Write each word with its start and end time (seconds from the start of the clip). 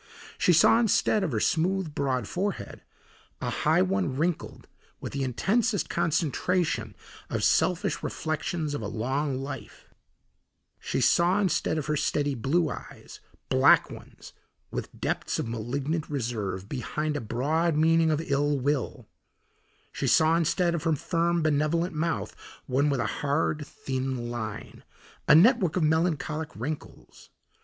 She 0.39 0.51
saw 0.51 0.79
instead 0.79 1.23
of 1.23 1.31
her 1.31 1.39
smooth, 1.39 1.93
broad 1.93 2.27
forehead, 2.27 2.81
a 3.39 3.51
high 3.51 3.83
one 3.83 4.17
wrinkled 4.17 4.67
with 4.99 5.13
the 5.13 5.21
intensest 5.23 5.89
concentration 5.91 6.95
of 7.29 7.43
selfish 7.43 8.01
reflections 8.01 8.73
of 8.73 8.81
a 8.81 8.87
long 8.87 9.37
life; 9.39 9.85
she 10.79 11.01
saw 11.01 11.39
instead 11.39 11.77
of 11.77 11.85
her 11.85 11.95
steady 11.95 12.33
blue 12.33 12.67
eyes, 12.71 13.19
black 13.47 13.91
ones 13.91 14.33
with 14.71 14.89
depths 14.99 15.37
of 15.37 15.47
malignant 15.47 16.09
reserve, 16.09 16.67
behind 16.67 17.15
a 17.15 17.21
broad 17.21 17.75
meaning 17.75 18.09
of 18.09 18.23
ill 18.25 18.57
will; 18.57 19.07
she 19.91 20.07
saw 20.07 20.35
instead 20.35 20.73
of 20.73 20.81
her 20.81 20.93
firm, 20.95 21.43
benevolent 21.43 21.93
mouth 21.93 22.35
one 22.65 22.89
with 22.89 22.99
a 23.01 23.05
hard, 23.21 23.67
thin 23.67 24.31
line, 24.31 24.83
a 25.27 25.35
network 25.35 25.75
of 25.75 25.83
melancholic 25.83 26.49
wrinkles. 26.55 27.29